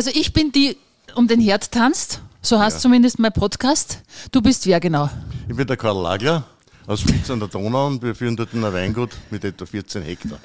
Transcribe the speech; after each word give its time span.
Also 0.00 0.12
ich 0.14 0.32
bin 0.32 0.50
die 0.50 0.78
um 1.14 1.28
den 1.28 1.40
Herd 1.40 1.72
tanzt. 1.72 2.22
So 2.40 2.58
heißt 2.58 2.76
ja. 2.76 2.80
zumindest 2.80 3.18
mein 3.18 3.34
Podcast. 3.34 4.00
Du 4.32 4.40
bist 4.40 4.64
wer 4.64 4.80
genau? 4.80 5.10
Ich 5.46 5.54
bin 5.54 5.66
der 5.66 5.76
Karl 5.76 6.02
Lagler 6.02 6.42
aus 6.86 7.02
Spitz 7.02 7.28
an 7.28 7.38
der 7.38 7.48
Donau 7.48 7.88
und 7.88 8.02
wir 8.02 8.14
führen 8.14 8.34
dort 8.34 8.54
ein 8.54 8.62
Weingut 8.62 9.10
mit 9.30 9.44
etwa 9.44 9.66
14 9.66 10.02
Hektar. 10.02 10.38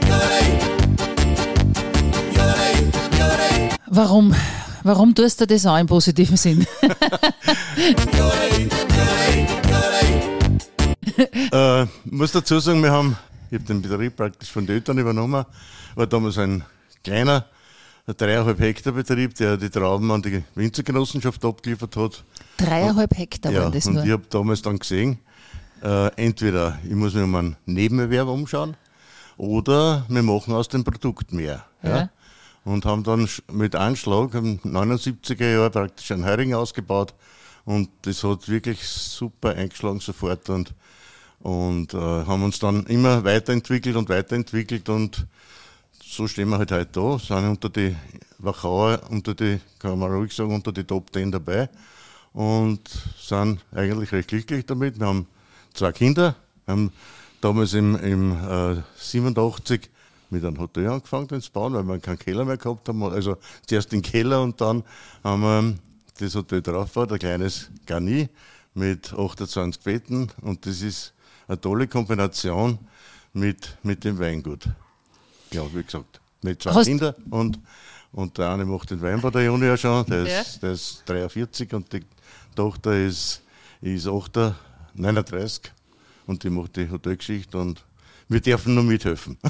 Warum? 3.87 4.35
Warum 4.83 5.15
tust 5.15 5.39
du 5.39 5.47
das 5.47 5.65
auch 5.65 5.77
im 5.77 5.87
positiven 5.87 6.35
Sinn? 6.35 6.67
äh, 11.53 11.85
muss 12.03 12.33
dazu 12.33 12.59
sagen, 12.59 12.83
wir 12.83 12.91
haben, 12.91 13.15
ich 13.49 13.55
habe 13.55 13.63
den 13.63 13.81
Betrieb 13.81 14.17
praktisch 14.17 14.51
von 14.51 14.65
den 14.65 14.75
Eltern 14.75 14.97
übernommen, 14.97 15.45
war 15.95 16.07
damals 16.07 16.37
ein 16.39 16.65
kleiner, 17.05 17.45
dreieinhalb 18.13 18.59
Hektar 18.59 18.93
Betrieb, 18.93 19.35
der 19.35 19.57
die 19.57 19.69
Trauben 19.69 20.11
an 20.11 20.21
die 20.21 20.43
Winzergenossenschaft 20.53 21.43
abgeliefert 21.43 21.95
hat. 21.95 22.23
Dreieinhalb 22.57 23.17
Hektar 23.17 23.51
ja, 23.51 23.63
waren 23.63 23.71
das 23.71 23.87
und 23.87 23.95
nur? 23.95 24.05
ich 24.05 24.11
habe 24.11 24.23
damals 24.29 24.61
dann 24.61 24.77
gesehen, 24.77 25.19
äh, 25.83 26.07
entweder 26.15 26.79
ich 26.83 26.95
muss 26.95 27.13
mich 27.13 27.23
um 27.23 27.35
einen 27.35 27.57
Nebenerwerb 27.65 28.27
umschauen 28.27 28.77
oder 29.37 30.05
wir 30.07 30.23
machen 30.23 30.53
aus 30.53 30.67
dem 30.67 30.83
Produkt 30.83 31.33
mehr. 31.33 31.65
Ja. 31.83 31.97
ja. 31.97 32.09
Und 32.63 32.85
haben 32.85 33.03
dann 33.03 33.29
mit 33.51 33.75
Anschlag 33.75 34.33
im 34.33 34.59
79er 34.59 35.51
Jahr 35.51 35.69
praktisch 35.69 36.11
ein 36.11 36.23
Hering 36.23 36.53
ausgebaut 36.53 37.13
und 37.65 37.89
das 38.03 38.23
hat 38.23 38.47
wirklich 38.47 38.87
super 38.87 39.55
eingeschlagen 39.55 39.99
sofort 39.99 40.49
und, 40.49 40.73
und 41.39 41.93
äh, 41.93 41.97
haben 41.97 42.43
uns 42.43 42.59
dann 42.59 42.85
immer 42.85 43.23
weiterentwickelt 43.23 43.95
und 43.95 44.09
weiterentwickelt 44.09 44.89
und 44.89 45.27
so 46.15 46.27
stehen 46.27 46.47
wir 46.47 46.57
halt 46.57 46.71
heute 46.71 46.89
da, 46.93 47.19
sind 47.19 47.49
unter 47.49 47.67
die 47.67 47.93
Wachauer, 48.37 49.01
unter 49.09 49.33
die, 49.33 49.59
kann 49.79 49.99
man 49.99 50.13
ruhig 50.13 50.33
sagen, 50.33 50.55
unter 50.55 50.71
die 50.71 50.85
Top 50.85 51.11
10 51.11 51.29
dabei 51.29 51.69
und 52.31 52.89
sind 53.19 53.59
eigentlich 53.73 54.13
recht 54.13 54.29
glücklich 54.29 54.65
damit. 54.65 54.97
Wir 54.97 55.07
haben 55.07 55.27
zwei 55.73 55.91
Kinder, 55.91 56.35
haben 56.67 56.93
damals 57.41 57.73
im, 57.73 57.97
im 57.97 58.31
äh, 58.31 58.81
87 58.97 59.89
mit 60.29 60.45
einem 60.45 60.57
Hotel 60.57 60.87
angefangen 60.87 61.41
zu 61.41 61.51
bauen, 61.51 61.73
weil 61.73 61.83
wir 61.83 61.99
keinen 61.99 62.19
Keller 62.19 62.45
mehr 62.45 62.57
gehabt 62.57 62.87
haben. 62.87 63.03
Also 63.03 63.35
zuerst 63.67 63.91
den 63.91 64.01
Keller 64.01 64.41
und 64.41 64.61
dann 64.61 64.83
haben 65.21 65.41
wir 65.41 65.75
das 66.19 66.33
Hotel 66.35 66.61
drauf 66.61 66.95
war, 66.95 67.11
ein 67.11 67.19
kleines 67.19 67.69
Garni 67.85 68.29
mit 68.73 69.13
28 69.13 69.83
Betten 69.83 70.31
und 70.41 70.65
das 70.65 70.81
ist 70.81 71.13
eine 71.49 71.59
tolle 71.59 71.89
Kombination 71.89 72.79
mit, 73.33 73.77
mit 73.83 74.05
dem 74.05 74.17
Weingut. 74.17 74.69
Ja, 75.55 75.63
wie 75.73 75.83
gesagt, 75.83 76.19
mit 76.41 76.61
zwei 76.61 76.73
Hast 76.73 76.85
Kindern 76.85 77.15
und, 77.29 77.59
und 78.11 78.37
der 78.37 78.49
eine 78.49 78.65
macht 78.65 78.91
den 78.91 79.01
Weinbau, 79.01 79.29
der 79.29 79.45
Junior 79.45 79.77
schon, 79.77 80.05
der, 80.05 80.23
ja. 80.23 80.41
ist, 80.41 80.61
der 80.61 80.71
ist 80.73 81.03
43 81.05 81.73
und 81.73 81.93
die 81.93 82.03
Tochter 82.53 82.93
ist, 82.93 83.41
ist 83.81 84.05
8, 84.05 84.53
39 84.95 85.71
und 86.27 86.43
die 86.43 86.49
macht 86.49 86.75
die 86.75 86.91
Hotelgeschichte 86.91 87.57
und 87.57 87.85
wir 88.27 88.41
dürfen 88.41 88.75
nur 88.75 88.83
mithelfen. 88.83 89.37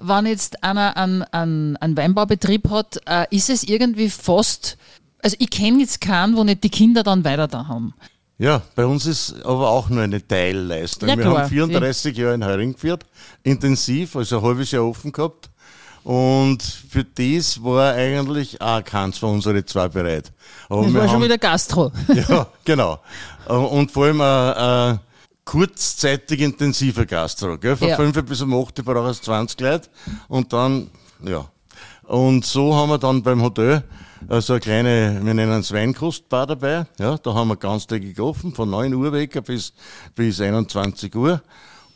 Wenn 0.00 0.26
jetzt 0.26 0.62
einer 0.62 0.96
einen, 0.96 1.22
einen, 1.24 1.76
einen 1.78 1.96
Weinbaubetrieb 1.96 2.70
hat, 2.70 3.00
äh, 3.06 3.26
ist 3.30 3.50
es 3.50 3.64
irgendwie 3.64 4.10
fast, 4.10 4.78
also 5.20 5.34
ich 5.40 5.50
kenne 5.50 5.80
jetzt 5.80 6.00
keinen, 6.00 6.36
wo 6.36 6.44
nicht 6.44 6.62
die 6.62 6.70
Kinder 6.70 7.02
dann 7.02 7.24
weiter 7.24 7.48
da 7.48 7.66
haben. 7.66 7.94
Ja, 8.42 8.60
bei 8.74 8.84
uns 8.84 9.06
ist 9.06 9.36
aber 9.44 9.70
auch 9.70 9.88
nur 9.88 10.02
eine 10.02 10.26
Teilleistung. 10.26 11.08
Ja, 11.08 11.16
wir 11.16 11.26
haben 11.26 11.48
34 11.48 12.16
ja. 12.16 12.24
Jahre 12.24 12.34
in 12.34 12.44
Heuring 12.44 12.72
geführt, 12.72 13.06
intensiv, 13.44 14.16
also 14.16 14.38
ein 14.38 14.42
halbes 14.42 14.72
Jahr 14.72 14.84
offen 14.84 15.12
gehabt. 15.12 15.48
Und 16.02 16.60
für 16.60 17.04
das 17.04 17.62
war 17.62 17.94
eigentlich 17.94 18.60
auch 18.60 18.82
keins 18.82 19.18
von 19.18 19.34
unseren 19.34 19.64
zwei 19.64 19.86
bereit. 19.86 20.32
Aber 20.68 20.82
das 20.82 20.92
war 20.92 21.08
schon 21.08 21.22
wieder 21.22 21.38
Gastro. 21.38 21.92
Ja, 22.08 22.48
genau. 22.64 22.98
Und 23.46 23.92
vor 23.92 24.06
allem 24.06 24.20
ein, 24.20 24.98
kurzzeitig 25.44 26.40
intensiver 26.40 27.06
Gastro. 27.06 27.56
Gell? 27.58 27.76
Von 27.76 27.90
ja. 27.90 27.96
5 27.96 28.24
bis 28.24 28.40
um 28.40 28.60
8 28.60 28.84
brauchst 28.84 29.20
du 29.20 29.26
20 29.26 29.60
Leute. 29.60 29.88
Und 30.26 30.52
dann, 30.52 30.90
ja. 31.24 31.48
Und 32.04 32.44
so 32.44 32.74
haben 32.74 32.90
wir 32.90 32.98
dann 32.98 33.22
beim 33.22 33.42
Hotel 33.42 33.84
so 34.28 34.34
also 34.34 34.52
eine 34.54 34.60
kleine, 34.60 35.20
wir 35.22 35.34
nennen 35.34 35.60
es 35.60 35.72
Weinkostbar 35.72 36.46
dabei. 36.46 36.86
Ja, 36.98 37.18
da 37.18 37.34
haben 37.34 37.48
wir 37.48 37.56
ganztägig 37.56 38.18
offen, 38.20 38.54
von 38.54 38.70
9 38.70 38.94
Uhr 38.94 39.12
weg 39.12 39.42
bis, 39.44 39.72
bis 40.14 40.40
21 40.40 41.14
Uhr. 41.16 41.42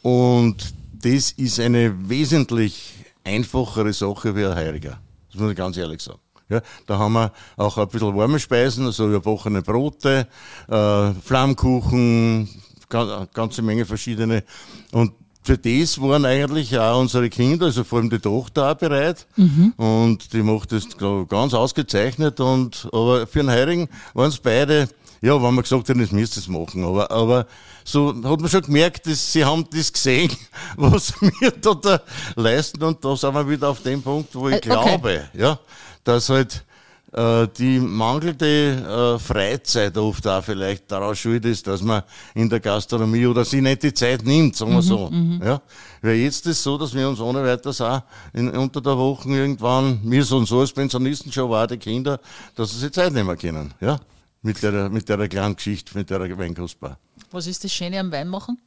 Und 0.02 0.56
das 0.92 1.32
ist 1.32 1.60
eine 1.60 2.08
wesentlich 2.08 2.94
einfachere 3.24 3.92
Sache 3.92 4.34
wie 4.34 4.44
ein 4.44 4.56
Heuriger. 4.56 4.98
Das 5.30 5.40
muss 5.40 5.50
ich 5.50 5.56
ganz 5.56 5.76
ehrlich 5.76 6.02
sagen. 6.02 6.20
Ja, 6.48 6.60
da 6.86 6.98
haben 6.98 7.14
wir 7.14 7.32
auch 7.56 7.76
ein 7.76 7.88
bisschen 7.88 8.16
warme 8.16 8.38
Speisen, 8.38 8.86
also 8.86 9.08
überbachene 9.08 9.62
Brote, 9.62 10.28
äh, 10.68 11.12
Flammkuchen, 11.12 12.48
ganze 12.88 13.62
Menge 13.62 13.84
verschiedene. 13.84 14.44
Und 14.92 15.12
für 15.46 15.56
das 15.56 16.00
waren 16.00 16.24
eigentlich 16.24 16.76
auch 16.76 16.98
unsere 16.98 17.30
Kinder, 17.30 17.66
also 17.66 17.84
vor 17.84 18.00
allem 18.00 18.10
die 18.10 18.18
Tochter 18.18 18.72
auch 18.72 18.74
bereit. 18.74 19.26
Mhm. 19.36 19.74
Und 19.76 20.32
die 20.32 20.42
macht 20.42 20.72
das 20.72 20.88
ganz 21.28 21.54
ausgezeichnet. 21.54 22.40
Und, 22.40 22.88
aber 22.92 23.28
für 23.28 23.38
den 23.38 23.50
Heurigen 23.50 23.88
waren 24.12 24.30
es 24.30 24.38
beide, 24.38 24.88
ja, 25.20 25.34
wenn 25.40 25.54
man 25.54 25.62
gesagt 25.62 25.88
hat, 25.88 25.96
das 25.96 26.10
müsst 26.10 26.36
ihr 26.36 26.40
es 26.40 26.48
machen. 26.48 26.84
Aber, 26.84 27.12
aber 27.12 27.46
so 27.84 28.08
hat 28.08 28.40
man 28.40 28.48
schon 28.48 28.62
gemerkt, 28.62 29.06
dass 29.06 29.32
sie 29.32 29.44
haben 29.44 29.64
das 29.70 29.92
gesehen, 29.92 30.32
was 30.76 31.14
wir 31.20 31.52
da, 31.52 31.74
da 31.74 32.00
leisten. 32.34 32.82
Und 32.82 33.04
da 33.04 33.16
sind 33.16 33.32
wir 33.32 33.48
wieder 33.48 33.68
auf 33.68 33.80
dem 33.84 34.02
Punkt, 34.02 34.34
wo 34.34 34.48
ich 34.48 34.54
äh, 34.54 34.58
okay. 34.58 34.68
glaube, 34.68 35.28
ja, 35.32 35.60
dass 36.02 36.28
halt, 36.28 36.64
die 37.12 37.78
mangelnde 37.78 39.16
äh, 39.16 39.18
Freizeit 39.18 39.96
oft 39.96 40.26
auch 40.26 40.42
vielleicht 40.42 40.90
daraus 40.90 41.18
schuld 41.18 41.44
ist, 41.44 41.66
dass 41.66 41.80
man 41.80 42.02
in 42.34 42.50
der 42.50 42.60
Gastronomie 42.60 43.26
oder 43.26 43.44
sie 43.44 43.60
nicht 43.60 43.84
die 43.84 43.94
Zeit 43.94 44.24
nimmt, 44.24 44.56
sagen 44.56 44.72
wir 44.72 44.78
mhm, 44.78 44.82
so. 44.82 45.10
Mhm. 45.10 45.40
Ja? 45.42 45.62
Weil 46.02 46.16
jetzt 46.16 46.46
ist 46.46 46.58
es 46.58 46.62
so, 46.62 46.76
dass 46.76 46.94
wir 46.94 47.08
uns 47.08 47.20
ohne 47.20 47.44
weiteres 47.44 47.80
auch 47.80 48.02
in, 48.32 48.50
unter 48.50 48.80
der 48.80 48.98
Woche 48.98 49.28
irgendwann, 49.28 50.00
wir 50.02 50.24
so 50.24 50.36
und 50.36 50.46
so 50.46 50.60
als 50.60 50.72
Pensionisten 50.72 51.30
schon 51.30 51.48
war, 51.48 51.66
die 51.66 51.78
Kinder, 51.78 52.20
dass 52.54 52.72
sie 52.72 52.78
sich 52.78 52.92
Zeit 52.92 53.12
nehmen 53.12 53.38
können. 53.38 53.72
Ja? 53.80 54.00
Mit 54.42 54.62
der, 54.62 54.90
mit 54.90 55.08
der 55.08 55.28
kleinen 55.28 55.56
Geschichte, 55.56 55.96
mit 55.96 56.10
der 56.10 56.36
Weinkostbar. 56.36 56.98
Was 57.30 57.46
ist 57.46 57.62
das 57.64 57.72
Schöne 57.72 58.00
am 58.00 58.10
Weinmachen? 58.10 58.58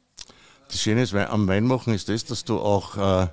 Das 0.68 0.80
Schöne 0.80 1.06
am 1.28 1.46
Weinmachen 1.46 1.94
ist 1.94 2.08
das, 2.08 2.24
dass 2.24 2.44
du 2.44 2.58
auch 2.58 2.96
äh, 2.96 3.26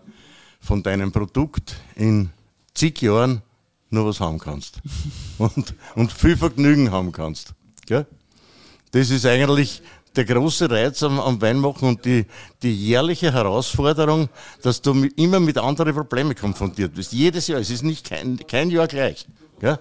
von 0.59 0.83
deinem 0.83 1.11
Produkt 1.11 1.75
in 1.95 2.29
zig 2.73 3.01
Jahren 3.01 3.41
nur 3.89 4.07
was 4.07 4.19
haben 4.19 4.39
kannst. 4.39 4.79
Und, 5.37 5.75
und 5.95 6.11
viel 6.11 6.35
Vergnügen 6.35 6.91
haben 6.91 7.11
kannst. 7.11 7.53
Gell? 7.85 8.07
Das 8.91 9.11
ist 9.11 9.25
eigentlich 9.25 9.83
der 10.15 10.25
große 10.25 10.69
Reiz 10.69 11.03
am, 11.03 11.19
am 11.19 11.39
Weinmachen 11.41 11.89
und 11.89 12.03
die, 12.03 12.25
die 12.63 12.73
jährliche 12.73 13.31
Herausforderung, 13.31 14.29
dass 14.63 14.81
du 14.81 14.95
mit, 14.95 15.17
immer 15.19 15.39
mit 15.39 15.57
anderen 15.59 15.93
Problemen 15.93 16.33
konfrontiert 16.35 16.95
bist. 16.95 17.13
Jedes 17.13 17.47
Jahr. 17.47 17.59
Es 17.59 17.69
ist 17.69 17.83
nicht 17.83 18.09
kein, 18.09 18.39
kein 18.47 18.71
Jahr 18.71 18.87
gleich. 18.87 19.27
Gell? 19.59 19.77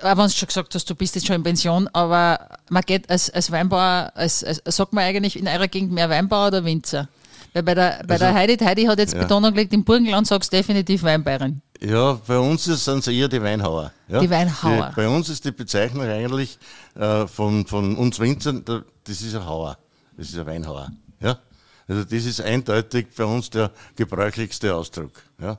Aber 0.00 0.22
wenn 0.22 0.28
du 0.28 0.32
schon 0.32 0.46
gesagt 0.46 0.74
hast, 0.74 0.88
du 0.88 0.94
bist 0.94 1.14
jetzt 1.14 1.26
schon 1.26 1.36
in 1.36 1.42
Pension, 1.42 1.88
aber 1.92 2.58
man 2.68 2.82
geht 2.82 3.08
als, 3.10 3.30
als 3.30 3.50
Weinbauer, 3.50 4.12
als, 4.14 4.44
als, 4.44 4.62
sagt 4.66 4.92
man 4.92 5.04
eigentlich 5.04 5.38
in 5.38 5.48
eurer 5.48 5.68
Gegend 5.68 5.92
mehr 5.92 6.10
Weinbauer 6.10 6.48
oder 6.48 6.64
Winzer? 6.64 7.08
Weil 7.54 7.62
bei 7.62 7.74
der, 7.74 8.04
bei 8.06 8.14
also, 8.14 8.26
der 8.26 8.34
Heidi, 8.34 8.56
Heidi 8.58 8.84
hat 8.84 8.98
jetzt 8.98 9.14
ja. 9.14 9.22
Betonung 9.22 9.52
gelegt, 9.52 9.72
im 9.72 9.84
Burgenland 9.84 10.26
sagst 10.26 10.52
du 10.52 10.56
definitiv 10.56 11.02
Weinbayern. 11.02 11.62
Ja, 11.80 12.14
bei 12.26 12.38
uns 12.38 12.64
sind 12.64 12.98
es 12.98 13.06
eher 13.06 13.28
die 13.28 13.40
Weinhauer. 13.40 13.92
Ja? 14.08 14.20
Die 14.20 14.30
Weinhauer. 14.30 14.88
Die, 14.90 14.96
bei 14.96 15.08
uns 15.08 15.28
ist 15.28 15.44
die 15.44 15.52
Bezeichnung 15.52 16.02
eigentlich 16.02 16.58
äh, 16.94 17.26
von, 17.26 17.66
von 17.66 17.96
uns 17.96 18.18
Winzern, 18.18 18.64
das 18.64 18.84
ist 19.20 19.34
ein 19.34 19.46
Hauer. 19.46 19.78
Das 20.16 20.28
ist 20.28 20.38
ein 20.38 20.46
Weinhauer. 20.46 20.90
Ja? 21.20 21.38
Also 21.86 22.04
das 22.04 22.24
ist 22.24 22.40
eindeutig 22.40 23.06
bei 23.16 23.24
uns 23.24 23.50
der 23.50 23.70
gebräuchlichste 23.96 24.74
Ausdruck. 24.74 25.12
Ja. 25.40 25.58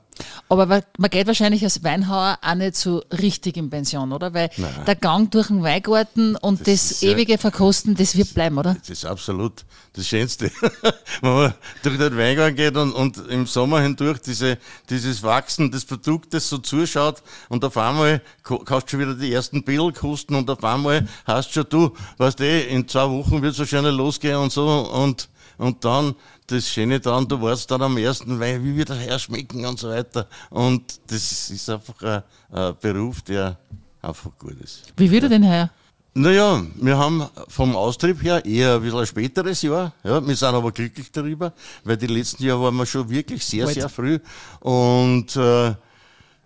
Aber 0.50 0.66
man 0.66 1.10
geht 1.10 1.26
wahrscheinlich 1.26 1.64
als 1.64 1.82
Weinhauer 1.82 2.38
auch 2.42 2.54
nicht 2.54 2.76
so 2.76 3.02
richtig 3.10 3.56
in 3.56 3.70
Pension, 3.70 4.12
oder? 4.12 4.34
Weil 4.34 4.50
Nein. 4.58 4.84
der 4.86 4.94
Gang 4.94 5.30
durch 5.30 5.46
den 5.46 5.62
Weingarten 5.62 6.36
und 6.36 6.60
das, 6.66 6.88
das 6.90 7.02
ewige 7.02 7.38
Verkosten, 7.38 7.94
das 7.94 8.14
wird 8.14 8.34
bleiben, 8.34 8.58
oder? 8.58 8.74
Das 8.74 8.90
ist 8.90 9.06
absolut 9.06 9.64
das 9.94 10.06
Schönste. 10.06 10.50
Wenn 11.22 11.32
man 11.32 11.54
durch 11.82 11.96
den 11.96 12.14
Weingarten 12.14 12.56
geht 12.56 12.76
und, 12.76 12.92
und 12.92 13.16
im 13.28 13.46
Sommer 13.46 13.80
hindurch 13.80 14.18
diese, 14.18 14.58
dieses 14.90 15.22
Wachsen 15.22 15.70
des 15.70 15.86
Produktes 15.86 16.50
so 16.50 16.58
zuschaut 16.58 17.22
und 17.48 17.64
auf 17.64 17.78
einmal 17.78 18.20
kannst 18.42 18.88
du 18.88 18.90
schon 18.90 19.00
wieder 19.00 19.14
die 19.14 19.32
ersten 19.32 19.64
Bilder 19.64 19.92
kosten 19.92 20.34
und 20.34 20.50
auf 20.50 20.62
einmal 20.62 21.08
hast 21.24 21.54
schon 21.54 21.64
du, 21.70 21.96
weißt 22.18 22.38
du, 22.38 22.60
in 22.64 22.86
zwei 22.86 23.08
Wochen 23.08 23.40
wird 23.40 23.54
es 23.54 23.58
wahrscheinlich 23.58 23.94
losgehen 23.94 24.36
und 24.36 24.52
so 24.52 24.68
und 24.68 25.30
und 25.60 25.84
dann, 25.84 26.14
das 26.50 26.68
Schöne 26.68 27.00
dann, 27.00 27.26
du 27.26 27.40
warst 27.40 27.70
dann 27.70 27.82
am 27.82 27.96
ersten 27.96 28.38
Wein, 28.40 28.64
wie 28.64 28.76
wird 28.76 28.90
das 28.90 28.98
her 28.98 29.18
schmecken 29.18 29.64
und 29.64 29.78
so 29.78 29.88
weiter. 29.88 30.26
Und 30.50 31.00
das 31.06 31.50
ist 31.50 31.68
einfach 31.70 32.02
ein, 32.02 32.22
ein 32.50 32.74
Beruf, 32.80 33.22
der 33.22 33.58
einfach 34.02 34.30
gut 34.38 34.60
ist. 34.60 34.92
Wie 34.96 35.10
wird 35.10 35.24
er 35.24 35.28
denn 35.28 35.42
her? 35.42 35.70
Naja, 36.12 36.64
wir 36.74 36.98
haben 36.98 37.24
vom 37.46 37.76
Austrieb 37.76 38.22
her 38.22 38.44
eher 38.44 38.74
ein 38.74 38.82
bisschen 38.82 38.98
ein 38.98 39.06
späteres 39.06 39.62
Jahr. 39.62 39.92
Ja, 40.02 40.26
wir 40.26 40.34
sind 40.34 40.48
aber 40.48 40.72
glücklich 40.72 41.12
darüber, 41.12 41.52
weil 41.84 41.96
die 41.96 42.08
letzten 42.08 42.42
Jahre 42.42 42.62
waren 42.62 42.76
wir 42.76 42.86
schon 42.86 43.08
wirklich 43.08 43.44
sehr, 43.44 43.68
sehr 43.68 43.88
früh. 43.88 44.18
Und 44.58 45.36
äh, 45.36 45.74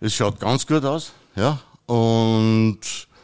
es 0.00 0.14
schaut 0.14 0.38
ganz 0.38 0.66
gut 0.66 0.84
aus, 0.84 1.12
ja. 1.34 1.58
Und 1.86 2.78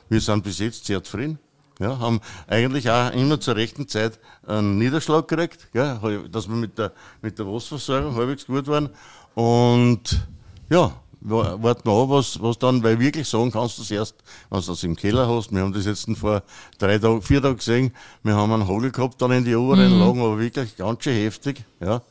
wir 0.09 0.21
sind 0.21 0.43
bis 0.43 0.59
jetzt 0.59 0.87
sehr 0.87 1.05
zufrieden. 1.05 1.39
Ja, 1.81 1.99
haben 1.99 2.21
eigentlich 2.47 2.91
auch 2.91 3.11
immer 3.13 3.41
zur 3.41 3.57
rechten 3.57 3.89
Zeit 3.89 4.19
einen 4.47 4.77
Niederschlag 4.77 5.27
gekriegt, 5.27 5.73
gell, 5.73 6.29
dass 6.31 6.47
wir 6.47 6.55
mit 6.55 6.77
der, 6.77 6.93
mit 7.23 7.39
der 7.39 7.47
Wasserversorgung 7.47 8.15
halbwegs 8.15 8.47
gut 8.47 8.69
waren. 8.69 8.91
Und 9.35 10.21
ja, 10.69 10.93
warten 11.23 11.89
wir 11.89 12.03
an, 12.03 12.11
was, 12.11 12.41
was 12.43 12.59
dann, 12.59 12.83
weil 12.83 13.01
wirklich 13.01 13.27
sagen 13.27 13.51
kannst 13.51 13.79
du 13.79 13.83
es 13.83 13.91
erst, 13.91 14.17
wenn 14.51 14.61
du 14.61 14.67
das 14.67 14.83
im 14.85 14.95
Keller 14.95 15.27
hast. 15.27 15.53
Wir 15.53 15.63
haben 15.63 15.73
das 15.73 15.87
jetzt 15.87 16.07
vor 16.19 16.43
drei 16.79 16.99
Tagen, 16.99 17.23
vier 17.23 17.41
Tagen 17.41 17.57
gesehen. 17.57 17.95
Wir 18.23 18.37
haben 18.37 18.53
einen 18.53 18.69
Hagel 18.69 18.91
gehabt 18.91 19.21
dann 19.23 19.33
in 19.33 19.45
die 19.47 19.55
oberen 19.55 19.95
mhm. 19.95 20.01
Lagen, 20.01 20.21
aber 20.21 20.39
wirklich 20.39 20.77
ganz 20.77 21.03
schön 21.03 21.15
heftig, 21.17 21.65
ja. 21.81 22.03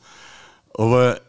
Aber 0.74 1.20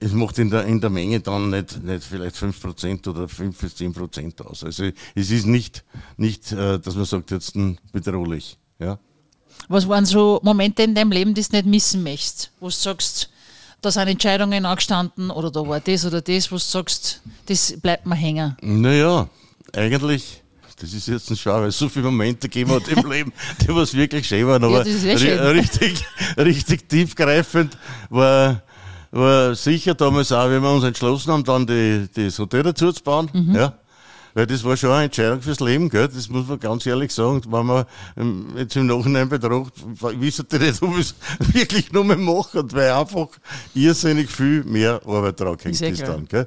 es 0.00 0.12
macht 0.12 0.38
in 0.38 0.50
der, 0.50 0.64
in 0.64 0.80
der 0.80 0.90
Menge 0.90 1.20
dann 1.20 1.50
nicht, 1.50 1.82
nicht 1.82 2.04
vielleicht 2.04 2.36
5% 2.36 3.08
oder 3.08 3.28
5 3.28 3.58
bis 3.58 3.74
10% 3.76 4.42
aus. 4.42 4.64
Also 4.64 4.90
es 5.14 5.30
ist 5.30 5.46
nicht, 5.46 5.84
nicht 6.16 6.52
äh, 6.52 6.78
dass 6.78 6.94
man 6.94 7.04
sagt, 7.04 7.30
jetzt 7.30 7.54
bedrohlich. 7.92 8.58
Ja. 8.78 8.98
Was 9.68 9.88
waren 9.88 10.06
so 10.06 10.40
Momente 10.42 10.82
in 10.82 10.94
deinem 10.94 11.12
Leben, 11.12 11.34
die 11.34 11.42
du 11.42 11.48
nicht 11.52 11.66
missen 11.66 12.02
möchtest? 12.02 12.52
Wo 12.60 12.66
du 12.66 12.72
sagst, 12.72 13.30
da 13.80 13.90
sind 13.90 14.08
Entscheidungen 14.08 14.64
angestanden 14.64 15.30
oder 15.30 15.50
da 15.50 15.66
war 15.66 15.80
das 15.80 16.04
oder 16.04 16.20
das, 16.20 16.50
wo 16.50 16.56
du 16.56 16.60
sagst, 16.60 17.22
das 17.46 17.74
bleibt 17.80 18.06
mir 18.06 18.14
hängen? 18.14 18.56
Naja, 18.60 19.28
eigentlich, 19.74 20.42
das 20.80 20.92
ist 20.92 21.08
jetzt 21.08 21.30
ein 21.30 21.36
Schau, 21.36 21.60
weil 21.60 21.68
es 21.68 21.78
so 21.78 21.88
viele 21.88 22.06
Momente 22.06 22.48
gegeben 22.48 22.72
hat 22.72 22.88
im 22.88 23.08
Leben, 23.10 23.32
die 23.60 23.68
was 23.68 23.94
wirklich 23.94 24.26
schön 24.26 24.46
waren, 24.46 24.64
aber 24.64 24.86
ja, 24.86 25.48
richtig, 25.50 26.04
richtig 26.36 26.88
tiefgreifend 26.88 27.76
war, 28.10 28.62
war 29.10 29.54
sicher 29.54 29.94
damals 29.94 30.32
auch, 30.32 30.48
wenn 30.50 30.62
wir 30.62 30.72
uns 30.72 30.84
entschlossen 30.84 31.32
haben, 31.32 31.44
dann 31.44 31.66
die, 31.66 32.08
das 32.14 32.38
Hotel 32.38 32.62
dazu 32.62 32.92
zu 32.92 33.02
bauen, 33.02 33.30
mhm. 33.32 33.54
ja. 33.54 33.74
Weil 34.34 34.46
das 34.46 34.62
war 34.62 34.76
schon 34.76 34.90
eine 34.90 35.06
Entscheidung 35.06 35.42
fürs 35.42 35.58
Leben, 35.58 35.88
gell? 35.88 36.06
das 36.06 36.28
muss 36.28 36.46
man 36.46 36.60
ganz 36.60 36.86
ehrlich 36.86 37.12
sagen. 37.12 37.42
Wenn 37.48 37.66
man 37.66 37.86
ähm, 38.16 38.50
jetzt 38.56 38.76
im 38.76 38.86
Nachhinein 38.86 39.28
betrachtet, 39.28 39.82
wissen 40.20 40.46
die 40.52 40.58
nicht, 40.58 40.80
ob 40.82 40.96
ich 40.96 41.00
es 41.00 41.14
wirklich 41.54 41.90
nur 41.92 42.04
mehr 42.04 42.18
mache, 42.18 42.62
weil 42.72 42.92
einfach 42.92 43.28
irrsinnig 43.74 44.30
viel 44.30 44.62
mehr 44.62 45.00
Arbeit 45.04 45.40
drauf 45.40 45.56
hängt 45.64 45.80
ist 45.80 46.02
dann. 46.02 46.26
Gell? 46.28 46.46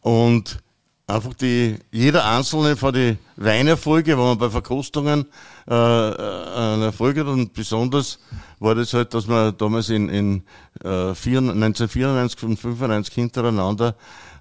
Und 0.00 0.58
einfach 1.06 1.34
die, 1.34 1.76
jeder 1.90 2.24
einzelne 2.24 2.76
von 2.76 2.94
den 2.94 3.18
Weinerfolge, 3.36 4.12
wenn 4.12 4.24
man 4.24 4.38
bei 4.38 4.50
Verkostungen 4.50 5.26
äh, 5.68 5.74
äh 5.74 6.14
einen 6.54 6.82
Erfolg 6.82 7.18
hat 7.18 7.26
und 7.26 7.52
besonders 7.52 8.20
war 8.60 8.74
das 8.74 8.92
halt, 8.92 9.14
dass 9.14 9.28
wir 9.28 9.52
damals 9.52 9.88
in, 9.88 10.08
in 10.08 10.42
äh, 10.84 11.10
1994 11.10 12.42
und 12.42 12.50
1995 12.50 13.14
hintereinander 13.14 13.94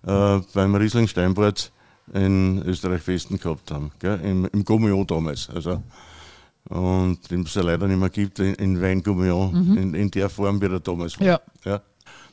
äh, 0.05 0.39
beim 0.53 0.75
Riesling 0.75 1.07
Steinbord 1.07 1.71
in 2.13 2.61
Österreich 2.63 3.01
Festen 3.01 3.39
gehabt 3.39 3.71
haben, 3.71 3.91
gell? 3.99 4.19
im, 4.23 4.45
im 4.45 4.63
Gummio 4.63 5.03
damals. 5.03 5.49
Also, 5.49 5.83
und 6.69 7.29
den 7.31 7.41
es 7.41 7.53
ja 7.53 7.61
leider 7.61 7.87
nicht 7.87 7.99
mehr 7.99 8.09
gibt, 8.09 8.39
in, 8.39 8.53
in 8.55 8.81
Wein 8.81 9.03
Gummio, 9.03 9.51
mhm. 9.51 9.77
in, 9.77 9.93
in 9.93 10.11
der 10.11 10.29
Form, 10.29 10.61
wie 10.61 10.65
er 10.65 10.79
damals 10.79 11.19
war. 11.19 11.27
Ja. 11.27 11.39
ja. 11.65 11.81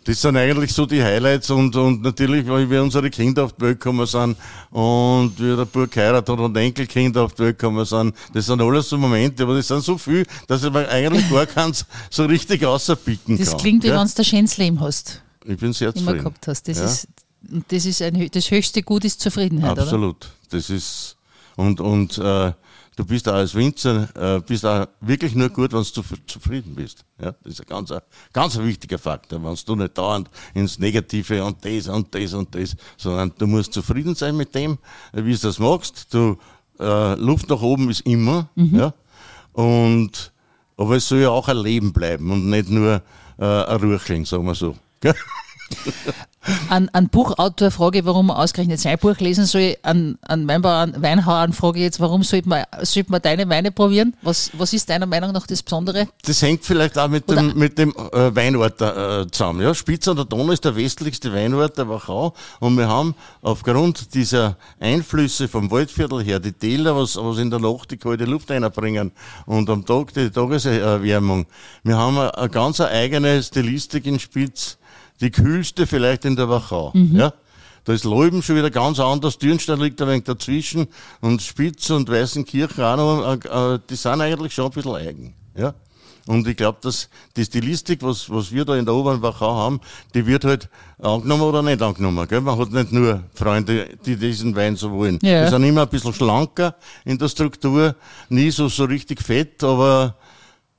Das 0.05 0.21
sind 0.21 0.37
eigentlich 0.37 0.71
so 0.73 0.85
die 0.85 1.03
Highlights 1.03 1.51
und, 1.51 1.75
und 1.77 2.03
natürlich, 2.03 2.47
weil 2.47 2.69
wir 2.69 2.83
unsere 2.83 3.09
Kinder 3.09 3.45
auf 3.45 3.55
die 3.55 3.63
Welt 3.63 3.81
gekommen 3.81 4.05
sind 4.05 4.37
und 4.71 5.33
wie 5.39 5.57
der 5.57 5.65
Burg 5.65 5.91
geheiratet 5.91 6.29
hat 6.29 6.39
und 6.39 6.55
Enkelkinder 6.57 7.23
auf 7.23 7.33
die 7.33 7.45
Welt 7.45 7.59
gekommen 7.59 7.87
sind. 7.87 8.15
Das 8.35 8.45
sind 8.45 8.61
alles 8.61 8.87
so 8.87 8.99
Momente, 8.99 9.43
aber 9.45 9.55
das 9.55 9.67
sind 9.67 9.83
so 9.83 9.97
viel, 9.97 10.27
dass 10.47 10.63
ich 10.63 10.71
mir 10.71 10.87
eigentlich 10.91 11.31
gar 11.31 11.47
keins 11.47 11.87
so 12.11 12.27
richtig 12.27 12.67
außerpicken 12.67 13.39
kann. 13.39 13.45
Das 13.45 13.57
klingt, 13.57 13.83
wie 13.83 13.89
ja? 13.89 13.99
wenn 13.99 14.07
du 14.07 14.13
ein 14.15 14.25
schönes 14.25 14.59
Leben 14.59 14.79
hast. 14.81 15.23
Ich 15.47 15.57
bin 15.57 15.73
sehr 15.73 15.95
zufrieden. 15.95 16.11
Immer 16.11 16.19
gehabt 16.19 16.47
hast. 16.49 16.69
Das 16.69 16.79
ja? 16.79 16.85
ist, 16.85 17.09
das 17.69 17.87
ist 17.87 18.03
ein, 18.03 18.29
das 18.31 18.51
höchste 18.51 18.83
Gut 18.83 19.07
ist 19.07 19.23
Zufriedenheit, 19.23 19.79
Absolut. 19.79 20.17
Oder? 20.17 20.33
Das 20.51 20.69
ist, 20.69 21.17
und, 21.57 21.81
und, 21.81 22.19
äh, 22.19 22.53
du 22.97 23.05
bist 23.05 23.29
auch 23.29 23.35
als 23.35 23.55
Winzer, 23.55 24.09
äh, 24.17 24.41
bist 24.41 24.65
auch 24.65 24.87
wirklich 25.01 25.35
nur 25.35 25.49
gut, 25.49 25.73
wenn 25.73 25.83
du 25.83 26.17
zufrieden 26.27 26.75
bist. 26.75 27.05
Ja, 27.21 27.33
das 27.43 27.55
ist 27.55 27.61
ein 27.61 27.67
ganz, 27.67 27.93
ganz 28.33 28.57
ein 28.57 28.67
wichtiger 28.67 28.99
Faktor, 28.99 29.43
wenn 29.43 29.57
du 29.67 29.77
nicht 29.77 29.99
dauernd 29.99 30.29
ins 30.55 30.79
Negative 30.79 31.45
und 31.45 31.65
das 31.65 31.89
und 31.89 32.15
das 32.15 32.35
und 32.35 32.55
das, 32.55 32.77
sondern 32.97 33.33
du 33.39 33.47
musst 33.47 33.73
zufrieden 33.73 34.15
sein 34.15 34.37
mit 34.37 34.55
dem, 34.55 34.79
wie 35.13 35.35
du 35.35 35.41
das 35.41 35.59
machst. 35.59 36.13
Du, 36.13 36.39
äh, 36.79 37.15
Luft 37.15 37.49
nach 37.49 37.63
oben 37.63 37.91
ist 37.91 38.01
immer, 38.01 38.49
mhm. 38.55 38.77
ja, 38.77 38.95
und, 39.53 40.33
aber 40.77 40.97
es 40.97 41.09
soll 41.09 41.21
ja 41.21 41.31
auch 41.31 41.49
ein 41.49 41.59
Leben 41.59 41.93
bleiben 41.93 42.31
und 42.31 42.51
nicht 42.51 42.69
nur 42.69 43.03
äh, 43.39 43.45
ein 43.45 43.81
Rucheln, 43.81 44.25
sagen 44.25 44.47
wir 44.47 44.55
so. 44.55 44.77
An, 46.69 46.91
an 46.93 47.09
Buchautor 47.09 47.71
frage, 47.71 48.05
warum 48.05 48.29
er 48.29 48.39
ausgerechnet 48.39 48.79
sein 48.79 48.99
Buch 48.99 49.19
lesen 49.19 49.47
soll. 49.47 49.77
An, 49.83 50.19
an 50.23 50.47
Weinbauer, 50.47 50.89
Weinhauern 50.97 51.55
frage 51.55 51.79
ich 51.79 51.85
jetzt, 51.85 52.01
warum 52.01 52.23
sollte 52.23 52.49
man, 52.49 52.65
sollte 52.83 53.11
man 53.11 53.23
deine 53.23 53.49
Weine 53.49 53.71
probieren? 53.71 54.15
Was, 54.21 54.51
was 54.53 54.75
ist 54.75 54.91
deiner 54.91 55.07
Meinung 55.07 55.33
nach 55.33 55.47
das 55.47 55.63
Besondere? 55.63 56.09
Das 56.27 56.43
hängt 56.43 56.65
vielleicht 56.65 56.99
auch 56.99 57.09
mit 57.09 57.29
Oder 57.29 57.37
dem, 57.37 57.59
mit 57.59 57.79
dem 57.79 57.95
äh, 58.13 58.35
Weinort 58.35 58.81
äh, 58.83 59.27
zusammen. 59.31 59.63
Ja, 59.63 59.75
Spitz 59.75 60.07
an 60.07 60.17
der 60.17 60.27
Donau 60.27 60.53
ist 60.53 60.65
der 60.65 60.77
westlichste 60.77 61.33
Weinort 61.33 61.79
der 61.79 61.89
Wachau 61.89 62.35
und 62.61 62.77
wir 62.77 62.89
haben 62.89 63.15
aufgrund 63.41 64.15
dieser 64.15 64.57
Einflüsse 64.81 65.49
vom 65.49 65.71
Waldviertel 65.71 66.23
her, 66.23 66.41
die 66.41 66.53
Täler, 66.53 66.95
was, 66.95 67.17
was 67.17 67.39
in 67.39 67.51
der 67.51 67.61
Nacht 67.61 67.91
die 67.91 67.97
kalte 67.97 68.25
Luft 68.27 68.51
einbringen 68.51 69.13
und 69.47 69.71
am 69.71 69.87
Tag 69.87 70.13
die 70.13 70.31
Tageserwärmung, 70.31 71.47
wir 71.85 71.97
haben 71.97 72.19
eine, 72.19 72.37
eine 72.37 72.49
ganz 72.51 72.81
eigene 72.81 73.43
Stilistik 73.43 74.05
in 74.07 74.19
Spitz, 74.19 74.77
die 75.21 75.31
kühlste 75.31 75.87
vielleicht 75.87 76.25
in 76.25 76.37
der 76.37 76.49
Wachau. 76.49 76.91
Mhm. 76.95 77.17
Ja? 77.17 77.33
Da 77.85 77.93
ist 77.93 78.05
Leuben 78.05 78.43
schon 78.43 78.57
wieder 78.57 78.71
ganz 78.71 78.99
anders, 78.99 79.39
Dürnstein 79.39 79.79
liegt 79.79 80.01
ein 80.01 80.09
wenig 80.09 80.25
dazwischen 80.25 80.89
und 81.21 81.43
Spitz 81.43 81.91
und 81.91 82.09
Weißenkirchen 82.09 82.83
auch 82.83 82.97
noch, 82.97 83.45
äh, 83.45 83.75
äh, 83.75 83.79
die 83.89 83.97
sind 83.97 84.21
eigentlich 84.21 84.55
schon 84.55 84.67
ein 84.67 84.71
bisschen 84.71 84.95
eigen. 84.95 85.35
Ja? 85.55 85.75
Und 86.27 86.49
ich 86.49 86.57
glaube, 86.57 86.79
dass 86.81 87.11
die 87.37 87.45
Stilistik, 87.45 88.03
was, 88.03 88.31
was 88.31 88.51
wir 88.51 88.65
da 88.65 88.77
in 88.77 88.87
der 88.87 88.95
Oberen 88.95 89.21
Wachau 89.21 89.55
haben, 89.55 89.81
die 90.15 90.27
wird 90.27 90.47
halt 90.47 90.71
angenommen 90.99 91.43
oder 91.43 91.63
nicht 91.63 91.83
angenommen. 91.83 92.27
Gell? 92.27 92.41
Man 92.41 92.59
hat 92.59 92.73
nicht 92.73 92.93
nur 92.93 93.25
Freunde, 93.35 93.91
die 94.07 94.17
diesen 94.17 94.57
Wein 94.57 94.77
so 94.77 94.91
wollen. 94.91 95.19
Ja. 95.21 95.45
Die 95.45 95.51
sind 95.51 95.65
immer 95.65 95.83
ein 95.83 95.89
bisschen 95.89 96.15
schlanker 96.15 96.77
in 97.05 97.19
der 97.19 97.29
Struktur, 97.29 97.95
nie 98.31 98.51
so, 98.51 98.69
so 98.69 98.85
richtig 98.85 99.21
fett, 99.21 99.63
aber 99.63 100.17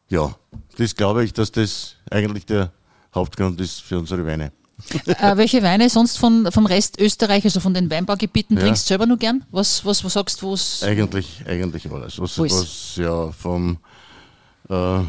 ja, 0.09 0.33
das 0.77 0.95
glaube 0.95 1.23
ich, 1.23 1.33
dass 1.33 1.51
das 1.51 1.95
eigentlich 2.09 2.47
der 2.47 2.71
Hauptgrund 3.15 3.59
ist 3.61 3.81
für 3.81 3.97
unsere 3.97 4.25
Weine. 4.25 4.51
äh, 5.05 5.37
welche 5.37 5.63
Weine 5.63 5.89
sonst 5.89 6.17
von, 6.17 6.51
vom 6.51 6.65
Rest 6.65 6.99
Österreich, 6.99 7.45
also 7.45 7.59
von 7.59 7.73
den 7.73 7.89
Weinbaugebieten, 7.89 8.57
ja. 8.57 8.63
trinkst 8.63 8.83
du 8.83 8.87
selber 8.89 9.05
nur 9.05 9.17
gern? 9.17 9.43
Was, 9.51 9.85
was, 9.85 10.03
was 10.03 10.13
sagst 10.13 10.41
du? 10.41 10.55
Eigentlich, 10.83 11.43
eigentlich 11.47 11.89
alles. 11.91 12.19
Was, 12.19 12.37
was 12.37 12.95
ja, 12.97 13.31
vom, 13.31 13.77
äh, 14.69 14.99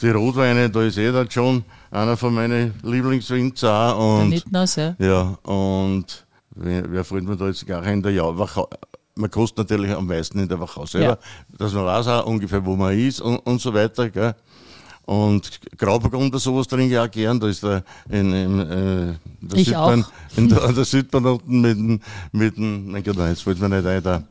die 0.00 0.10
Rotweine, 0.10 0.70
da 0.70 0.82
ist 0.82 0.98
eh 0.98 1.10
der 1.10 1.24
John, 1.24 1.64
einer 1.90 2.16
von 2.16 2.34
meinen 2.34 2.74
Lieblingswinzer. 2.82 3.96
Und, 3.96 4.30
ja. 4.76 4.94
Ja, 4.98 5.22
und 5.42 6.26
wer, 6.50 6.90
wer 6.90 7.04
freut 7.04 7.24
mir 7.24 7.36
da 7.36 7.46
jetzt 7.46 7.66
gar 7.66 7.84
in 7.86 8.02
der 8.02 8.38
Wachau, 8.38 8.68
man 9.14 9.30
kostet 9.30 9.58
natürlich 9.58 9.90
am 9.90 10.06
meisten 10.06 10.38
in 10.38 10.48
der 10.48 10.60
Wachau 10.60 10.86
selber, 10.86 11.18
ja. 11.20 11.56
dass 11.58 11.72
man 11.72 11.84
weiß 11.84 12.06
auch 12.08 12.26
ungefähr, 12.26 12.64
wo 12.64 12.76
man 12.76 12.96
ist 12.96 13.20
und, 13.20 13.38
und 13.38 13.60
so 13.60 13.74
weiter. 13.74 14.10
Gell? 14.10 14.34
Und 15.08 15.60
Grauburgunder, 15.78 16.38
sowas 16.38 16.68
trinke 16.68 16.92
ich 16.92 16.98
auch 16.98 17.10
gern. 17.10 17.40
Da 17.40 17.48
ist 17.48 17.62
der 17.62 17.82
in, 18.10 18.30
in, 18.30 18.60
äh, 18.60 19.14
der 19.40 19.58
ich 19.58 19.68
Südbahn, 19.68 20.04
auch. 20.04 20.36
in 20.36 20.48
der, 20.50 20.70
der 20.70 20.84
Südbahn 20.84 21.24
unten 21.24 21.60
mit 21.62 21.78
dem, 21.78 22.00
mit 22.32 22.56
dem, 22.58 22.90
mein 22.90 23.02
Gott, 23.02 23.16
jetzt 23.16 23.42
fällt 23.42 23.58
mir 23.58 23.70
nicht 23.70 23.86
ein, 23.86 24.02
der, 24.02 24.22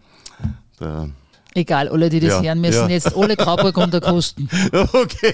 der 0.80 1.10
Egal, 1.56 1.90
alle, 1.90 2.10
die 2.10 2.20
das 2.20 2.30
ja, 2.30 2.42
hören, 2.44 2.62
müssen 2.62 2.84
ja. 2.84 2.90
jetzt 2.90 3.16
alle 3.16 3.36
Grauburgunder 3.36 4.00
kosten. 4.02 4.48
Okay. 4.94 5.34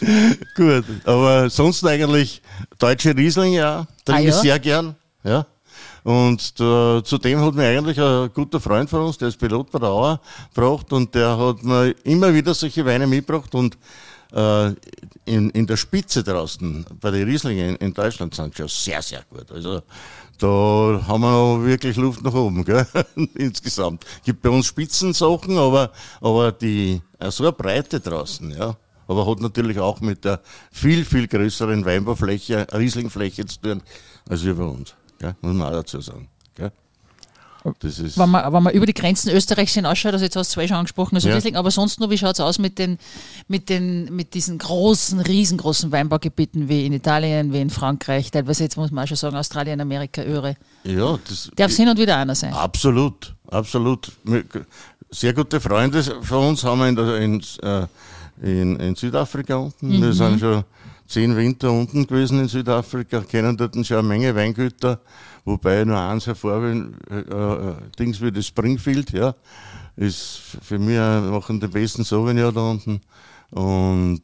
Gut, 0.56 0.84
aber 1.04 1.48
sonst 1.48 1.86
eigentlich 1.86 2.42
deutsche 2.80 3.16
Riesling, 3.16 3.52
ja, 3.52 3.86
trinke 4.04 4.22
ah, 4.22 4.24
ja? 4.24 4.28
ich 4.30 4.34
sehr 4.34 4.58
gern. 4.58 4.96
Ja. 5.22 5.46
Und 6.02 6.58
da, 6.58 7.00
zudem 7.04 7.40
hat 7.42 7.54
mir 7.54 7.68
eigentlich 7.68 8.00
ein 8.00 8.28
guter 8.34 8.58
Freund 8.58 8.90
von 8.90 9.02
uns, 9.02 9.18
der 9.18 9.28
ist 9.28 9.38
Pilot 9.38 9.70
bei 9.70 9.78
der 9.78 9.90
Auer, 9.90 10.20
gebracht 10.52 10.92
und 10.92 11.14
der 11.14 11.38
hat 11.38 11.62
mir 11.62 11.94
immer 12.02 12.34
wieder 12.34 12.54
solche 12.54 12.84
Weine 12.84 13.06
mitgebracht 13.06 13.54
und 13.54 13.74
äh, 13.74 13.78
in, 14.32 15.50
in 15.50 15.66
der 15.66 15.76
Spitze 15.76 16.22
draußen, 16.22 16.84
bei 17.00 17.10
den 17.10 17.28
Rieslingen 17.28 17.70
in, 17.70 17.76
in 17.76 17.94
Deutschland 17.94 18.34
sind 18.34 18.56
schon 18.56 18.68
sehr, 18.68 19.02
sehr 19.02 19.22
gut. 19.30 19.50
Also 19.50 19.82
da 20.38 20.46
haben 21.06 21.22
wir 21.22 21.30
noch 21.30 21.64
wirklich 21.64 21.96
Luft 21.96 22.22
nach 22.22 22.34
oben, 22.34 22.64
gell? 22.64 22.86
insgesamt. 23.34 24.04
Gibt 24.24 24.42
bei 24.42 24.50
uns 24.50 24.66
Spitzensachen, 24.66 25.56
aber, 25.56 25.92
aber 26.20 26.52
die, 26.52 27.00
äh, 27.18 27.30
so 27.30 27.44
eine 27.44 27.52
Breite 27.52 28.00
draußen, 28.00 28.50
ja. 28.50 28.76
Aber 29.08 29.26
hat 29.26 29.40
natürlich 29.40 29.78
auch 29.78 30.00
mit 30.00 30.24
der 30.24 30.40
viel, 30.72 31.04
viel 31.04 31.28
größeren 31.28 31.84
Weinbaufläche, 31.84 32.66
Rieslingfläche 32.72 33.46
zu 33.46 33.60
tun, 33.60 33.82
als 34.28 34.44
wir 34.44 34.54
bei 34.54 34.64
uns. 34.64 34.94
Gell? 35.18 35.36
Muss 35.40 35.54
man 35.54 35.68
auch 35.68 35.76
dazu 35.76 36.00
sagen. 36.00 36.28
Gell? 36.54 36.72
Das 37.80 37.98
ist 37.98 38.18
wenn, 38.18 38.30
man, 38.30 38.52
wenn 38.52 38.62
man 38.62 38.72
über 38.72 38.86
die 38.86 38.94
Grenzen 38.94 39.30
Österreichs 39.30 39.74
hinausschaut, 39.74 40.12
also 40.12 40.24
jetzt 40.24 40.36
hast 40.36 40.50
du 40.50 40.54
zwei 40.54 40.66
schon 40.68 40.76
angesprochen, 40.76 41.16
also 41.16 41.28
Ja. 41.28 41.34
Riesling, 41.34 41.56
aber 41.56 41.70
sonst 41.70 42.00
nur, 42.00 42.10
wie 42.10 42.18
schaut 42.18 42.34
es 42.34 42.40
aus 42.40 42.58
mit, 42.58 42.78
den, 42.78 42.98
mit, 43.48 43.68
den, 43.68 44.14
mit 44.14 44.34
diesen 44.34 44.58
großen, 44.58 45.20
riesengroßen 45.20 45.90
Weinbaugebieten 45.92 46.68
wie 46.68 46.86
in 46.86 46.92
Italien, 46.92 47.52
wie 47.52 47.60
in 47.60 47.70
Frankreich, 47.70 48.30
teilweise 48.30 48.64
jetzt 48.64 48.76
muss 48.76 48.90
man 48.90 49.04
auch 49.04 49.08
schon 49.08 49.16
sagen, 49.16 49.36
Australien, 49.36 49.80
Amerika, 49.80 50.22
Öre. 50.22 50.56
ja, 50.84 51.18
das 51.28 51.50
Darf 51.56 51.70
es 51.70 51.76
hin 51.76 51.88
und 51.88 51.98
wieder 51.98 52.16
einer 52.16 52.34
sein. 52.34 52.52
Absolut, 52.52 53.34
absolut. 53.48 54.12
Sehr 55.10 55.32
gute 55.32 55.60
Freunde 55.60 56.02
von 56.02 56.48
uns 56.48 56.64
haben 56.64 56.80
wir 56.80 56.88
in, 56.88 56.96
der, 56.96 57.16
in, 57.18 57.42
äh, 57.62 57.86
in, 58.42 58.76
in 58.76 58.94
Südafrika 58.96 59.56
unten. 59.56 60.02
Wir 60.02 60.12
sind 60.12 60.40
schon 60.40 60.64
zehn 61.06 61.36
Winter 61.36 61.70
unten 61.70 62.06
gewesen 62.06 62.40
in 62.40 62.48
Südafrika, 62.48 63.20
kennen 63.20 63.56
dort 63.56 63.74
schon 63.86 63.98
eine 63.98 64.08
Menge 64.08 64.34
Weingüter, 64.34 65.00
wobei 65.46 65.82
nur 65.84 65.98
eins 65.98 66.26
hervorheben, 66.26 66.98
äh, 67.10 67.20
äh, 67.20 67.74
Dings 67.98 68.20
wie 68.20 68.30
das 68.30 68.46
Springfield, 68.46 69.12
ja, 69.12 69.34
ist 69.96 70.40
für 70.60 70.78
mich 70.78 70.98
auch- 70.98 71.22
machen 71.30 71.58
den 71.58 71.70
besten 71.70 72.04
Sauvignon 72.04 72.52
da 72.54 72.60
unten. 72.70 73.00
Und 73.50 74.22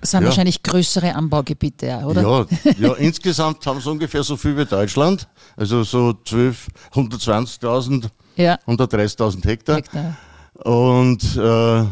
Das 0.00 0.10
sind 0.10 0.20
Ja. 0.22 0.26
wahrscheinlich 0.28 0.62
größere 0.62 1.14
Anbaugebiete, 1.14 2.02
oder? 2.04 2.22
ja, 2.22 2.46
ja, 2.78 2.92
insgesamt 2.98 3.64
haben 3.66 3.80
sie 3.80 3.90
ungefähr 3.90 4.22
so 4.22 4.36
viel 4.36 4.54
wie 4.56 4.66
Deutschland, 4.66 5.26
also 5.56 5.84
so 5.84 6.12
12, 6.24 6.66
120.000, 6.92 8.08
Ja. 8.36 8.58
130.000 8.66 9.44
Hektar. 9.46 9.76
Hektar. 9.76 10.16
Und 10.64 11.36
äh, 11.36 11.84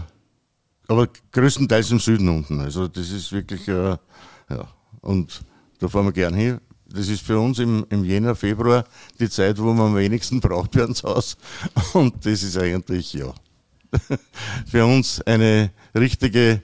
aber 0.87 1.09
größtenteils 1.33 1.91
im 1.93 1.99
Süden 1.99 2.29
unten. 2.29 2.61
Also 2.61 2.89
das 2.89 3.09
ist 3.11 3.33
wirklich, 3.33 3.67
äh, 3.69 3.97
ja, 4.51 4.69
und 5.01 5.41
da 5.79 5.89
fahren 5.89 6.05
wir 6.07 6.13
gern 6.13 6.35
hin. 6.35 6.61
Das 6.95 7.09
ist 7.09 7.23
für 7.23 7.39
uns 7.39 7.59
im, 7.59 7.85
im 7.91 8.05
Jänner, 8.05 8.35
Februar 8.35 8.85
die 9.19 9.29
Zeit, 9.29 9.59
wo 9.59 9.73
man 9.73 9.89
am 9.89 9.97
wenigsten 9.97 10.41
braucht 10.41 10.75
für 10.75 10.85
ins 10.85 11.03
Haus. 11.03 11.37
Und 11.93 12.25
das 12.25 12.43
ist 12.43 12.57
eigentlich, 12.57 13.13
ja, 13.13 13.33
für 14.67 14.85
uns 14.87 15.21
eine 15.23 15.71
richtige 15.95 16.63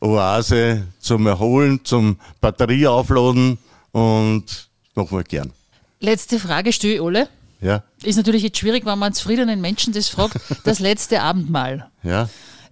Oase 0.00 0.84
zum 0.98 1.26
Erholen, 1.26 1.84
zum 1.84 2.18
Batterie 2.40 2.86
aufladen 2.86 3.58
und 3.92 4.68
wir 4.94 5.22
gern. 5.24 5.52
Letzte 6.00 6.38
Frage 6.38 6.72
stelle 6.72 6.94
ich 6.94 7.00
alle. 7.00 7.28
Ja, 7.60 7.84
Ist 8.02 8.16
natürlich 8.16 8.42
jetzt 8.42 8.58
schwierig, 8.58 8.84
wenn 8.84 8.98
man 8.98 9.12
zufriedenen 9.12 9.60
Menschen 9.60 9.92
das 9.92 10.08
fragt. 10.08 10.36
Das 10.64 10.80
letzte 10.80 11.22
Abendmahl. 11.22 11.88
ja. 12.02 12.28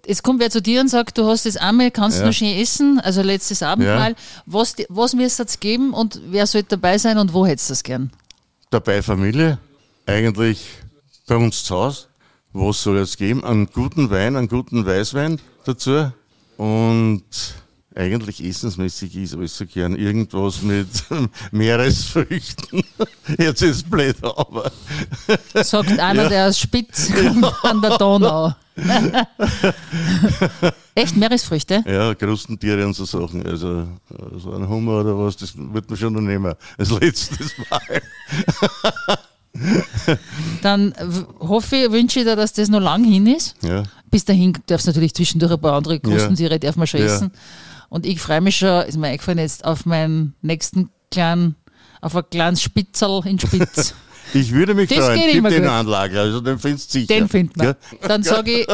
Jetzt 0.07 0.23
kommt 0.23 0.40
wer 0.40 0.50
zu 0.50 0.61
dir 0.62 0.80
und 0.80 0.88
sagt, 0.88 1.19
du 1.19 1.26
hast 1.26 1.47
das 1.47 1.57
einmal, 1.57 1.90
kannst 1.90 2.21
Ja. 2.21 2.26
noch 2.26 2.33
schön 2.33 2.49
essen, 2.59 3.00
also 3.00 3.23
letztes 3.23 3.62
Abendmahl. 3.62 4.14
Was, 4.47 4.75
die- 4.75 4.87
was 4.88 5.14
müsste 5.14 5.42
es 5.45 5.61
geben 5.61 5.92
und 5.92 6.21
wer 6.30 6.47
sollte 6.47 6.71
dabei 6.71 6.99
sein 6.99 7.19
und 7.19 7.33
wo 7.33 7.47
hättest 7.47 7.69
du 7.69 7.73
das 7.73 7.83
gern? 7.83 8.11
dabei 8.71 9.02
Familie, 9.02 9.59
eigentlich 10.07 10.64
bei 11.26 11.35
uns 11.37 11.64
zu 11.64 11.75
Hause. 11.75 12.07
Was 12.52 12.83
soll 12.83 12.99
es 12.99 13.16
geben? 13.16 13.45
Einen 13.45 13.66
guten 13.66 14.11
Wein, 14.11 14.37
einen 14.37 14.49
guten 14.49 14.87
Weißwein 14.87 15.40
dazu. 15.64 16.12
Und 16.57 17.23
eigentlich 17.94 18.44
essensmäßig 18.44 19.16
ist 19.16 19.35
alles 19.35 19.56
so 19.56 19.66
gern 19.66 19.97
irgendwas 19.97 20.62
mit 20.62 20.87
Meeresfrüchten. 21.52 22.82
Jetzt 23.38 23.62
ist 23.62 23.76
es 23.76 23.82
blöd, 23.82 24.16
aber 24.23 24.70
Sagt 25.64 25.99
einer, 25.99 26.28
der 26.28 26.49
aus 26.49 26.59
Spitz 26.59 27.11
kommt 27.12 27.52
an 27.64 27.82
der 27.82 27.99
Donau. 27.99 28.54
Echt 30.94 31.16
Meeresfrüchte? 31.16 31.82
ja, 31.87 32.14
Krustentiere 32.14 32.87
und 32.87 32.94
so 32.94 33.04
Sachen. 33.04 33.44
Also 33.44 33.87
so 34.38 34.52
ein 34.52 34.68
Hummer 34.68 35.00
oder 35.00 35.18
was, 35.18 35.37
das 35.37 35.52
wird 35.56 35.88
man 35.90 35.99
schon 35.99 36.12
noch 36.12 36.20
nehmen. 36.20 36.54
Als 36.78 36.90
letztes 36.90 37.52
Mal. 37.68 38.02
Dann 40.62 40.94
hoffe 41.40 41.76
ich, 41.76 41.90
wünsche 41.90 42.20
ich 42.20 42.25
dir, 42.25 42.37
dass 42.37 42.52
das 42.52 42.68
noch 42.68 42.80
lang 42.80 43.04
hin 43.04 43.26
ist. 43.26 43.56
Ja, 43.62 43.82
Bis 44.11 44.25
dahin 44.25 44.56
darfst 44.66 44.87
du 44.87 44.90
natürlich 44.90 45.14
zwischendurch 45.14 45.52
ein 45.52 45.61
paar 45.61 45.75
andere 45.75 45.99
Krustentiere, 45.99 46.59
darf 46.59 46.76
man 46.76 46.87
schon 46.87 47.00
Ja. 47.00 47.30
Und 47.90 48.06
ich 48.06 48.20
freue 48.20 48.40
mich 48.40 48.56
schon, 48.56 48.85
ist 48.87 48.97
mir 48.97 49.09
eingefallen 49.09 49.38
jetzt, 49.40 49.64
auf 49.64 49.85
meinen 49.85 50.35
nächsten 50.40 50.88
kleinen, 51.11 51.56
auf 52.00 52.16
ein 52.16 52.25
kleines 52.30 52.62
Spitzerl 52.62 53.26
in 53.26 53.38
Spitz. 53.38 53.94
ich 54.32 54.52
würde 54.52 54.75
mich 54.75 54.88
Das 54.88 55.04
freuen. 55.04 55.32
Gib 55.32 55.49
den 55.49 55.62
gut. 55.62 55.70
Anlage, 55.70 56.18
also 56.20 56.40
den 56.40 56.59
findest 56.59 56.94
du 56.94 57.00
sicher. 57.00 57.14
Den 57.14 57.28
finden 57.28 57.61
wir. 57.61 57.76
Ja? 58.00 58.09
Dann 58.09 58.23
sage 58.23 58.61
ich, 58.61 58.66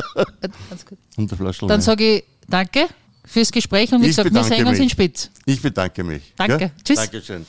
ganz 0.70 0.86
gut. 0.88 0.98
Und 1.16 1.30
der 1.30 1.38
Flaschel 1.38 1.66
dann 1.66 1.80
sage 1.80 2.16
ich 2.16 2.24
danke 2.46 2.86
fürs 3.24 3.50
Gespräch 3.50 3.90
und 3.92 4.02
wie 4.02 4.06
Ich 4.06 4.16
gesagt, 4.16 4.32
wir 4.32 4.44
sehen 4.44 4.66
uns 4.66 4.78
in 4.78 4.90
Spitz. 4.90 5.30
Ich 5.46 5.60
bedanke 5.60 6.04
mich. 6.04 6.34
Danke. 6.36 6.64
Ja? 6.64 6.70
Tschüss. 6.84 6.96
Dankeschön. 6.98 7.46